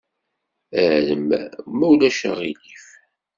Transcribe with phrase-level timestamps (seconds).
[0.83, 1.29] Arem,
[1.77, 2.81] ma ulac aɣilif.